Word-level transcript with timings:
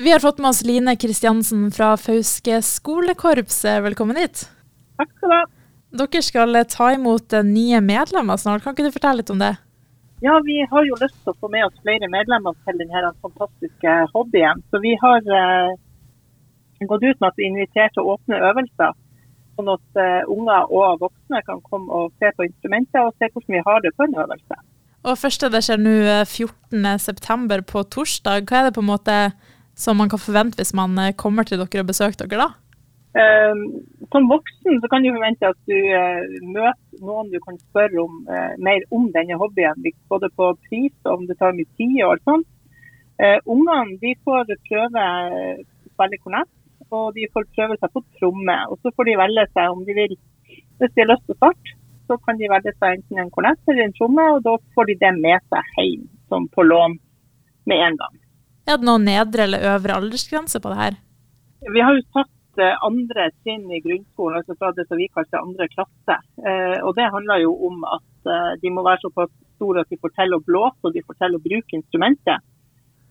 Vi 0.00 0.10
har 0.12 0.20
fått 0.20 0.38
med 0.38 0.48
oss 0.48 0.64
Line 0.64 0.96
Kristiansen 0.96 1.70
fra 1.70 1.96
Fauske 1.96 2.62
skolekorps. 2.62 3.64
Velkommen 3.64 4.16
hit. 4.16 4.44
Takk 4.96 5.08
skal 5.16 5.32
du 5.32 5.34
ha. 5.34 5.40
Dere 5.98 6.20
skal 6.22 6.58
ta 6.70 6.92
imot 6.94 7.34
nye 7.42 7.80
medlemmer 7.82 8.38
snart. 8.38 8.62
Kan 8.62 8.76
ikke 8.76 8.86
du 8.86 8.94
fortelle 8.94 9.18
litt 9.18 9.32
om 9.34 9.42
det? 9.42 9.56
Ja, 10.22 10.36
Vi 10.46 10.60
har 10.70 10.86
jo 10.86 11.00
lyst 11.02 11.18
til 11.24 11.34
å 11.34 11.40
få 11.40 11.50
med 11.50 11.66
oss 11.66 11.82
flere 11.82 12.06
medlemmer 12.14 12.54
til 12.62 12.78
denne 12.78 13.10
fantastiske 13.26 13.96
hobbyen. 14.14 14.62
Så 14.70 14.78
vi 14.86 14.94
har 15.02 15.34
eh, 15.40 15.74
gått 16.86 17.02
ut 17.02 17.18
med 17.18 17.28
at 17.32 17.42
vi 17.42 17.50
inviterer 17.50 17.90
til 17.98 18.14
åpne 18.14 18.38
øvelser. 18.52 18.94
Sånn 19.58 19.74
at 19.74 20.02
eh, 20.06 20.30
unger 20.30 20.78
og 20.78 21.02
voksne 21.02 21.42
kan 21.50 21.66
komme 21.66 21.90
og 21.90 22.14
se 22.22 22.30
på 22.38 22.46
instrumentet 22.46 23.02
og 23.02 23.18
se 23.18 23.34
hvordan 23.34 23.58
vi 23.58 23.66
har 23.66 23.82
det 23.82 23.96
på 23.98 24.06
en 24.06 24.18
øvelse. 24.22 24.62
Og 25.10 25.18
første 25.18 25.50
det 25.50 25.66
skjer 25.66 25.82
nå 25.82 26.00
14.9. 26.22 27.62
på 27.66 27.86
torsdag. 27.98 28.46
Hva 28.46 28.62
er 28.62 28.68
det 28.70 28.76
på 28.78 28.86
en 28.86 28.92
måte 28.94 29.22
som 29.78 30.00
man 30.00 30.10
kan 30.10 30.20
forvente 30.20 30.58
hvis 30.58 30.74
man 30.74 30.98
eh, 30.98 31.14
kommer 31.16 31.46
til 31.46 31.60
dere 31.62 31.84
og 31.84 31.92
besøker 31.92 32.26
dere 32.26 32.48
da? 32.48 32.50
Uh, 33.18 33.80
som 34.12 34.28
voksen 34.30 34.82
så 34.82 34.88
kan 34.92 35.02
du 35.02 35.08
forvente 35.14 35.48
at 35.48 35.58
du 35.66 35.74
uh, 35.74 36.26
møter 36.44 37.00
noen 37.02 37.30
du 37.32 37.38
kan 37.42 37.56
spørre 37.70 38.02
om, 38.02 38.20
uh, 38.28 38.52
mer 38.62 38.84
om 38.94 39.08
denne 39.14 39.38
hobbyen. 39.40 39.80
Både 40.12 40.30
på 40.36 40.52
pris 40.68 40.92
og 41.06 41.14
om 41.14 41.26
det 41.30 41.38
tar 41.40 41.56
mye 41.56 41.70
tid 41.80 41.96
og 42.04 42.14
alt 42.14 42.28
sånt. 42.28 42.48
Ungene 43.50 43.96
de 43.98 44.12
får 44.22 44.44
prøve 44.68 45.04
spille 45.98 46.18
kornett, 46.22 46.50
og 46.94 47.16
de 47.16 47.26
får 47.34 47.48
prøve 47.56 47.74
seg 47.80 47.90
på 47.90 48.04
tromme. 48.20 48.56
Og 48.70 48.78
så 48.78 48.92
får 48.94 49.08
de 49.08 49.16
velge 49.18 49.44
seg 49.50 49.74
om 49.74 49.82
de 49.88 49.96
vil, 49.96 50.14
hvis 50.78 50.94
de 50.94 51.02
har 51.02 51.10
lyst 51.10 51.26
til 51.26 51.38
starte, 51.40 51.74
så 52.06 52.16
kan 52.22 52.38
de 52.38 52.52
velge 52.52 52.72
seg 52.76 53.00
enten 53.00 53.18
en 53.18 53.34
kornett 53.34 53.58
eller 53.66 53.88
en 53.88 53.96
tromme, 53.98 54.28
og 54.36 54.44
da 54.46 54.54
får 54.76 54.92
de 54.92 54.98
det 55.02 55.12
med 55.18 55.42
seg 55.50 55.74
hjem 55.74 56.06
som 56.30 56.46
på 56.54 56.64
lån 56.64 56.94
med 57.68 57.84
en 57.88 57.98
gang. 57.98 58.14
Er 58.68 58.76
det 58.76 58.84
noen 58.84 59.06
nedre 59.08 59.46
eller 59.46 59.64
øvre 59.70 59.96
aldersgrense 59.96 60.60
på 60.60 60.72
det 60.72 60.78
her? 60.82 60.98
Vi 61.72 61.80
har 61.80 61.96
jo 61.96 62.02
satt 62.12 62.60
eh, 62.60 62.74
andre 62.84 63.30
trinn 63.40 63.64
i 63.72 63.80
grunnskolen, 63.80 64.42
altså 64.42 64.56
fra 64.60 64.74
det 64.76 64.84
som 64.90 65.00
vi 65.00 65.08
kaller 65.08 65.40
andre 65.40 65.68
klasse. 65.72 66.16
Eh, 66.44 66.76
og 66.84 66.92
Det 66.98 67.08
handler 67.14 67.40
jo 67.46 67.54
om 67.70 67.80
at 67.88 68.28
eh, 68.28 68.52
de 68.60 68.72
må 68.74 68.84
være 68.84 69.00
såpass 69.06 69.32
store 69.56 69.86
at 69.86 69.90
de 69.90 69.98
får 70.02 70.12
til 70.20 70.36
å 70.36 70.42
blåse 70.44 70.84
og 70.84 70.94
de 70.94 71.02
får 71.06 71.16
til 71.22 71.38
å 71.38 71.42
bruke 71.48 71.78
instrumentet. 71.80 72.44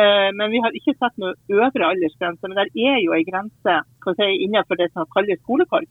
Men 0.00 0.52
vi 0.52 0.60
har 0.62 0.72
ikke 0.78 0.94
satt 0.94 1.16
noe 1.18 1.34
øvre 1.50 1.88
aldersgrense. 1.92 2.46
Men 2.46 2.60
det 2.60 2.68
er 2.78 3.00
jo 3.02 3.10
en 3.12 3.24
grense 3.26 3.72
si, 4.14 4.28
innenfor 4.46 4.78
det 4.78 4.86
som 4.94 5.08
kalles 5.10 5.40
skolekorps. 5.42 5.90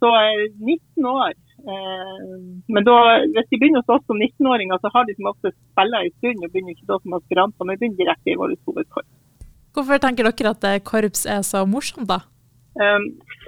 Så 0.00 0.08
19 0.64 1.04
år. 1.06 1.36
Men 1.64 2.84
da, 2.84 2.94
hvis 3.32 3.48
de 3.50 3.58
begynner 3.60 3.80
hos 3.80 3.92
oss 3.96 4.04
som 4.08 4.18
19-åringer, 4.20 4.80
så 4.82 4.90
har 4.92 5.06
de 5.08 5.14
som 5.16 5.30
ofte 5.30 5.52
spilla 5.54 6.02
en 6.04 6.14
stund 6.18 6.44
og 6.44 6.52
begynner 6.52 6.74
ikke 6.74 6.90
da 6.90 6.98
som 7.00 7.16
aspiranter, 7.16 7.68
men 7.68 7.78
begynner 7.80 8.00
direkte 8.02 8.32
i 8.34 8.38
vårt 8.40 8.60
hovedkorps. 8.68 9.12
Hvorfor 9.74 9.98
tenker 10.02 10.28
dere 10.28 10.52
at 10.54 10.84
korps 10.86 11.24
er 11.26 11.40
så 11.46 11.64
morsomt, 11.66 12.06
da? 12.10 12.20
Um, 12.74 13.04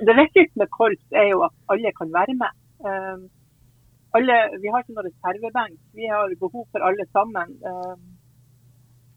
det 0.09 0.15
viktigste 0.15 0.61
med 0.63 0.71
korps 0.75 1.07
er 1.21 1.29
jo 1.33 1.43
at 1.47 1.55
alle 1.73 1.93
kan 1.99 2.13
være 2.15 2.35
med. 2.43 2.53
Um, 2.87 3.23
alle, 4.17 4.37
vi 4.63 4.71
har 4.71 4.83
ikke 4.83 4.95
noen 4.95 5.09
reservebenk. 5.09 5.79
Vi 5.99 6.11
har 6.11 6.35
behov 6.41 6.67
for 6.73 6.85
alle 6.89 7.07
sammen. 7.17 7.57
Um, 7.67 8.03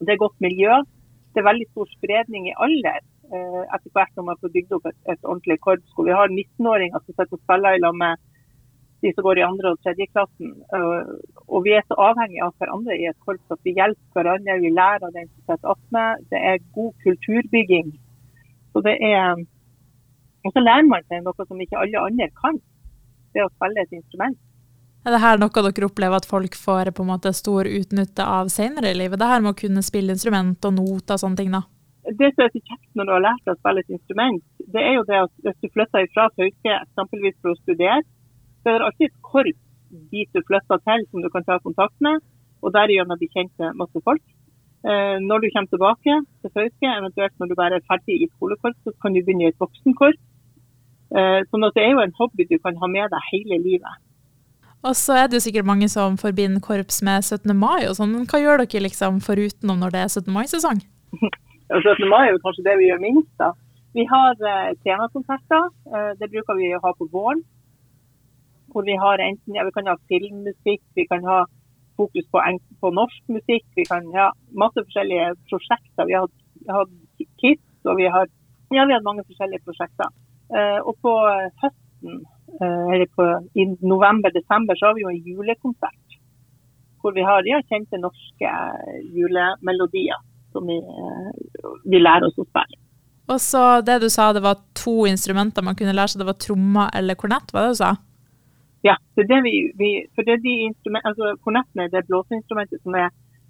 det 0.06 0.16
er 0.16 0.24
godt 0.24 0.38
miljø. 0.44 0.80
Det 1.34 1.42
er 1.42 1.50
veldig 1.50 1.68
stor 1.72 1.90
spredning 1.96 2.50
i 2.50 2.58
alder 2.66 3.02
uh, 3.34 3.64
etter 3.76 3.94
hvert 3.94 4.14
når 4.18 4.28
man 4.32 4.40
får 4.42 4.54
bygd 4.56 4.76
opp 4.78 4.90
et, 4.90 5.00
et 5.14 5.24
ordentlig 5.24 5.60
korps. 5.66 5.94
Vi 6.10 6.18
har 6.20 6.34
19-åringer 6.34 7.02
som 7.04 7.14
sitter 7.14 7.38
og 7.38 7.44
spiller 7.46 7.78
i 7.78 7.84
lag 7.84 7.98
med 8.04 8.29
de 9.02 9.12
som 9.14 9.24
går 9.24 9.40
i 9.40 9.46
andre 9.48 9.72
og 9.74 9.80
tredje 9.84 10.08
klassen. 10.12 10.52
Og 11.48 11.64
vi 11.66 11.76
er 11.78 11.86
så 11.88 11.98
avhengige 12.10 12.44
av 12.46 12.52
hverandre 12.60 12.98
i 13.00 13.08
et 13.10 13.20
korps 13.26 13.56
at 13.56 13.62
vi 13.64 13.76
hjelper 13.78 14.18
hverandre. 14.18 14.60
Vi 14.64 14.74
lærer 14.76 15.06
av 15.08 15.16
den 15.16 15.30
som 15.30 15.46
sitter 15.46 15.72
attmed. 15.74 16.28
Det 16.34 16.42
er 16.52 16.66
god 16.76 16.92
kulturbygging. 17.06 17.94
Så 18.74 18.84
det 18.86 18.98
er 19.00 19.40
Og 20.48 20.54
så 20.56 20.62
lærer 20.64 20.88
man 20.88 21.04
seg 21.12 21.20
noe 21.26 21.46
som 21.48 21.60
ikke 21.60 21.80
alle 21.80 22.00
andre 22.00 22.30
kan. 22.40 22.62
Det 23.36 23.44
å 23.44 23.50
spille 23.52 23.84
et 23.84 23.98
instrument. 23.98 24.38
Er 25.04 25.12
det 25.16 25.20
her 25.24 25.40
noe 25.40 25.64
dere 25.64 25.88
opplever 25.88 26.16
at 26.16 26.28
folk 26.28 26.56
får 26.56 26.92
på 26.96 27.04
en 27.04 27.10
måte 27.12 27.32
stor 27.36 27.68
utnytte 27.68 28.24
av 28.24 28.48
senere 28.52 28.92
i 28.92 28.98
livet? 29.00 29.20
Det 29.20 29.28
her 29.28 29.44
med 29.44 29.52
å 29.52 29.60
kunne 29.60 29.84
spille 29.84 30.16
instrument 30.16 30.64
og 30.68 30.76
noter 30.76 31.16
og 31.16 31.22
sånne 31.24 31.40
ting, 31.40 31.52
da? 31.56 31.64
Det 32.08 32.32
som 32.34 32.46
er 32.46 32.52
så 32.54 32.62
kjekt 32.62 32.96
når 32.96 33.06
du 33.06 33.14
har 33.14 33.26
lært 33.28 33.44
deg 33.46 33.54
å 33.54 33.60
spille 33.60 33.84
et 33.84 33.94
instrument, 33.96 34.44
det 34.76 34.82
er 34.82 34.96
jo 34.96 35.06
det 35.08 35.20
at 35.26 35.34
hvis 35.44 35.60
du 35.60 35.68
flytter 35.76 36.08
fra 36.16 36.30
Fauske 36.36 36.76
eksempelvis 36.76 37.38
for 37.44 37.52
å 37.52 37.60
studere, 37.60 38.00
så 38.62 38.72
er 38.72 38.80
det 38.80 38.88
alltid 38.90 39.10
et 39.10 39.22
korps 39.26 39.66
dit 40.14 40.30
du 40.36 40.42
flytter 40.46 40.82
til 40.86 41.06
som 41.10 41.24
du 41.24 41.30
kan 41.34 41.46
ta 41.46 41.58
kontakt 41.64 41.96
med, 42.06 42.22
og 42.62 42.74
derigjennom 42.76 43.20
bli 43.20 43.30
kjent 43.34 43.54
med 43.62 43.78
masse 43.80 44.02
folk. 44.06 44.24
Eh, 44.88 45.18
når 45.20 45.44
du 45.44 45.48
kommer 45.54 45.72
tilbake 45.72 46.18
til 46.42 46.52
Fauske, 46.56 46.88
eventuelt 46.88 47.36
når 47.40 47.50
du 47.50 47.56
bare 47.60 47.80
er 47.80 47.88
ferdig 47.90 48.20
i 48.24 48.30
skolekorps, 48.36 48.80
så 48.84 48.94
kan 49.02 49.16
du 49.16 49.24
begynne 49.24 49.48
i 49.48 49.52
et 49.52 49.60
voksenkorps. 49.60 50.22
Eh, 51.10 51.40
sånn 51.50 51.66
at 51.66 51.76
det 51.76 51.84
er 51.84 51.96
jo 51.96 52.04
en 52.04 52.16
hobby 52.20 52.46
du 52.48 52.60
kan 52.62 52.78
ha 52.80 52.88
med 52.88 53.10
deg 53.12 53.28
hele 53.32 53.58
livet. 53.64 54.06
Og 54.88 54.96
så 54.96 55.18
er 55.20 55.28
det 55.28 55.40
jo 55.40 55.44
sikkert 55.44 55.68
mange 55.68 55.90
som 55.92 56.16
forbinder 56.20 56.64
korps 56.64 57.02
med 57.04 57.26
17. 57.26 57.52
mai 57.58 57.90
og 57.90 57.98
sånn. 57.98 58.14
Men 58.16 58.28
hva 58.30 58.40
gjør 58.40 58.64
dere 58.64 58.86
liksom 58.86 59.20
forutenom 59.26 59.82
når 59.82 59.96
det 59.96 60.04
er 60.06 60.14
17. 60.14 60.32
mai-sesong? 60.36 60.80
17. 61.68 62.06
mai 62.08 62.22
er 62.28 62.32
jo 62.36 62.44
kanskje 62.46 62.68
det 62.70 62.78
vi 62.80 62.88
gjør 62.88 63.04
minst, 63.04 63.34
da. 63.42 63.52
Vi 63.98 64.06
har 64.08 64.38
eh, 64.38 64.76
temakonserter. 64.86 65.72
Eh, 65.92 66.12
det 66.22 66.32
bruker 66.32 66.56
vi 66.56 66.72
å 66.78 66.84
ha 66.86 66.94
på 66.96 67.10
våren 67.12 67.44
hvor 68.74 68.86
vi 68.88 68.96
har 69.00 69.22
enten 69.24 69.56
ja, 69.58 69.66
vi 69.68 69.76
kan 69.76 69.90
ha 69.90 69.96
filmmusikk, 70.12 70.84
vi 70.98 71.06
kan 71.10 71.26
ha 71.26 71.44
fokus 72.00 72.26
på, 72.32 72.42
på 72.82 72.92
norsk 72.96 73.24
musikk, 73.36 73.66
vi 73.76 73.86
kan 73.90 74.08
ha 74.16 74.30
masse 74.64 74.80
forskjellige 74.80 75.34
prosjekter. 75.52 76.08
Vi 76.08 76.16
har 76.18 76.28
hatt 76.78 76.96
KISS, 77.42 77.64
og 77.90 78.00
vi 78.00 78.08
har, 78.14 78.30
ja, 78.76 78.86
vi 78.88 78.96
har 78.96 79.06
mange 79.06 79.26
forskjellige 79.28 79.66
prosjekter. 79.68 80.12
Uh, 80.50 80.80
og 80.88 80.96
på 81.06 81.14
høsten, 81.62 82.22
uh, 82.62 82.86
eller 82.94 83.08
på, 83.16 83.28
i 83.60 83.68
november-desember, 83.94 84.80
så 84.80 84.90
har 84.90 84.98
vi 84.98 85.06
jo 85.06 85.12
en 85.14 85.24
julekonsert. 85.28 86.20
Hvor 87.00 87.16
vi 87.16 87.24
har 87.24 87.48
ja, 87.48 87.62
kjente 87.72 88.00
norske 88.00 88.54
julemelodier 89.16 90.20
som 90.54 90.68
vi, 90.68 90.80
uh, 90.80 91.74
vi 91.86 92.02
lærer 92.02 92.30
oss 92.30 92.40
å 92.40 92.48
spille. 92.48 92.80
Og 93.30 93.38
så 93.44 93.64
det 93.86 94.00
du 94.02 94.08
sa, 94.10 94.32
det 94.34 94.42
var 94.42 94.58
to 94.74 95.04
instrumenter 95.06 95.62
man 95.66 95.78
kunne 95.78 95.94
lære 95.94 96.16
seg. 96.16 96.24
Det 96.24 96.32
var 96.32 96.40
trommer 96.42 96.90
eller 96.98 97.18
kornett, 97.20 97.52
var 97.54 97.68
det 97.68 97.76
du 97.76 97.82
sa? 97.84 97.92
Ja, 98.86 98.96
det 99.16 99.26
er 99.26 99.32
det 99.34 99.40
vi, 99.44 99.56
vi 99.76 99.90
for 100.16 100.28
det 100.28 100.38
er 100.38 100.44
de 100.44 100.54
altså 101.04 101.34
Kornetten 101.44 101.82
er 101.84 101.92
det 101.92 102.06
blåseinstrumentet 102.08 102.80
som 102.84 102.96
er 102.96 103.10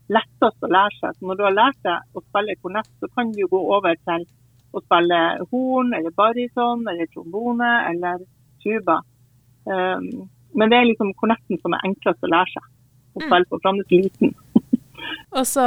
lettest 0.09 0.65
å 0.65 0.71
lære 0.73 0.95
seg. 0.97 1.15
Så 1.17 1.29
når 1.29 1.37
du 1.37 1.45
har 1.45 1.55
lært 1.55 1.79
deg 1.85 2.17
å 2.17 2.23
spille 2.23 2.57
kornett, 2.63 2.89
så 2.97 3.09
kan 3.13 3.31
du 3.35 3.43
gå 3.51 3.59
over 3.77 3.97
til 4.09 4.25
å 4.73 4.81
spille 4.81 5.19
horn 5.51 5.93
eller 5.97 6.15
baryton 6.17 6.85
eller 6.89 7.09
trombone 7.13 7.69
eller 7.91 8.25
tuba. 8.63 8.99
Um, 9.69 10.29
men 10.57 10.71
det 10.71 10.79
er 10.79 10.89
liksom 10.89 11.13
kornetten 11.19 11.59
som 11.61 11.75
er 11.77 11.85
enklest 11.85 12.25
å 12.25 12.31
lære 12.31 12.55
seg 12.55 12.69
å 13.19 13.25
spille 13.25 13.49
på, 13.49 13.59
er 13.61 13.83
liten. 13.93 14.33
Og 15.37 15.45
så, 15.47 15.65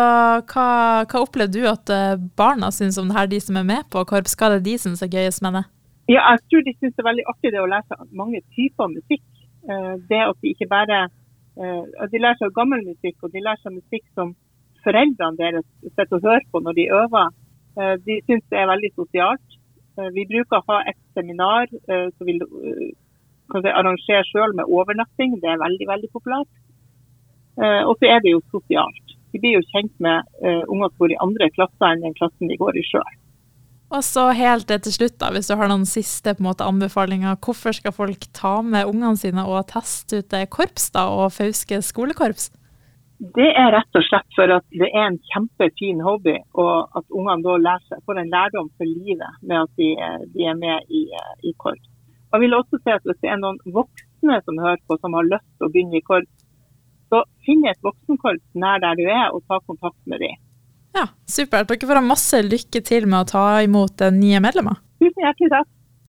hva, 0.50 0.66
hva 1.08 1.22
opplevde 1.22 1.60
du 1.60 1.68
at 1.70 1.90
eh, 1.92 2.20
barna 2.36 2.68
syns 2.74 2.98
om 3.00 3.08
det 3.08 3.16
her, 3.16 3.30
de 3.30 3.38
som 3.40 3.56
er 3.58 3.66
med 3.66 3.86
på 3.92 4.02
korps? 4.08 4.34
Hva 4.38 4.50
er 4.50 4.58
det 4.58 4.66
de 4.66 4.74
syns 4.82 5.02
er 5.04 5.10
gøyest 5.12 5.42
med 5.44 5.56
det? 5.56 5.62
Ja, 6.10 6.20
jeg 6.34 6.42
tror 6.50 6.64
de 6.66 6.74
syns 6.76 6.94
det 6.96 7.02
er 7.02 7.08
veldig 7.08 7.24
artig 7.30 7.52
det 7.54 7.62
å 7.62 7.70
lære 7.70 7.86
seg 7.88 8.18
mange 8.18 8.42
typer 8.56 8.90
musikk. 8.92 9.24
Eh, 9.70 9.94
det 10.10 10.22
at 10.30 10.38
de 10.42 10.50
ikke 10.50 10.66
bare 10.76 10.98
eh, 11.60 11.84
at 12.02 12.10
de 12.10 12.18
lærer 12.22 12.38
seg 12.40 12.54
gammel 12.56 12.82
musikk, 12.86 13.16
og 13.22 13.30
de 13.34 13.44
lærer 13.44 13.60
seg 13.62 13.76
musikk 13.76 14.04
som 14.16 14.34
foreldrene 14.82 15.38
deres 15.38 15.66
sitter 15.82 16.18
og 16.18 16.26
hører 16.26 16.48
på 16.50 16.62
når 16.64 16.78
de 16.78 16.88
øver. 17.00 17.28
Eh, 17.78 17.94
de 18.06 18.18
syns 18.26 18.48
det 18.50 18.58
er 18.58 18.72
veldig 18.72 18.92
sosialt. 18.96 19.58
Vi 20.16 20.22
bruker 20.24 20.56
å 20.56 20.66
ha 20.70 20.76
et 20.88 20.96
seminar 21.12 21.66
som 21.68 22.24
vi 22.24 22.38
kan 23.52 23.66
arrangerer 23.68 24.24
selv 24.24 24.56
med 24.56 24.64
overnatting. 24.64 25.34
Det 25.42 25.50
er 25.52 25.60
veldig 25.60 25.88
veldig 25.90 26.08
populært. 26.14 26.48
Og 27.60 27.92
så 28.00 28.08
er 28.08 28.22
det 28.24 28.32
jo 28.32 28.40
sosialt. 28.54 29.12
De 29.34 29.42
blir 29.42 29.58
jo 29.58 29.66
kjent 29.68 29.92
med 30.00 30.24
unger 30.72 30.88
som 30.88 30.96
går 31.04 31.12
i 31.12 31.20
andre 31.26 31.50
klasser 31.52 31.90
enn 31.90 32.06
den 32.06 32.16
klassen 32.16 32.48
de 32.48 32.56
går 32.56 32.80
i 32.80 32.86
sjøl. 32.88 33.12
Og 33.92 34.00
så 34.06 34.30
helt 34.32 34.70
til 34.72 34.94
slutt, 34.94 35.18
da, 35.20 35.28
hvis 35.34 35.50
du 35.50 35.56
har 35.60 35.68
noen 35.68 35.84
siste 35.88 36.32
måte, 36.40 36.64
anbefalinger. 36.64 37.36
Hvorfor 37.44 37.76
skal 37.76 37.92
folk 37.92 38.24
ta 38.32 38.54
med 38.64 38.88
ungene 38.88 39.18
sine 39.20 39.44
og 39.44 39.66
teste 39.68 40.22
ut 40.22 40.36
korps 40.48 40.88
da, 40.94 41.10
og 41.12 41.34
Fauske 41.34 41.82
skolekorps? 41.84 42.48
Det 43.36 43.50
er 43.52 43.68
rett 43.70 43.98
og 43.98 44.02
slett 44.02 44.34
for 44.34 44.50
at 44.50 44.64
det 44.72 44.88
er 44.88 45.04
en 45.04 45.18
kjempefin 45.30 46.00
hobby, 46.02 46.38
og 46.58 46.88
at 46.98 47.04
ungene 47.12 47.44
da 47.44 47.58
leser, 47.68 48.00
får 48.08 48.18
en 48.22 48.32
lærdom 48.32 48.70
for 48.80 48.88
livet 48.88 49.36
med 49.44 49.60
at 49.60 49.76
de, 49.78 49.90
de 50.32 50.48
er 50.48 50.56
med 50.58 50.88
i, 50.88 51.04
i 51.44 51.52
korps. 51.60 51.84
Og 52.32 52.38
jeg 52.38 52.46
vil 52.46 52.56
også 52.56 52.80
si 52.80 52.90
at 52.94 53.04
Hvis 53.04 53.20
det 53.20 53.28
er 53.28 53.38
noen 53.42 53.60
voksne 53.76 54.38
som 54.46 54.58
hører 54.64 54.80
på 54.88 54.96
som 55.02 55.14
har 55.18 55.28
lyst 55.28 55.50
til 55.52 55.68
å 55.68 55.70
begynne 55.74 56.00
i 56.00 56.06
korps, 56.06 56.32
så 57.12 57.20
finn 57.44 57.62
et 57.68 57.84
voksenkorps 57.84 58.56
nær 58.56 58.80
der 58.80 58.96
du 58.96 59.04
er, 59.04 59.28
og 59.36 59.44
ta 59.44 59.60
kontakt 59.68 60.00
med 60.08 60.24
dem. 60.24 60.40
Ja, 60.96 61.06
supert. 61.28 61.70
Dere 61.70 61.88
får 61.88 62.00
ha 62.00 62.04
masse 62.04 62.42
lykke 62.44 62.82
til 62.84 63.06
med 63.08 63.22
å 63.22 63.28
ta 63.32 63.44
imot 63.64 64.04
nye 64.14 64.40
medlemmer. 64.44 64.80
Tusen 65.02 65.24
hjertelig 65.24 65.52
takk. 65.54 65.70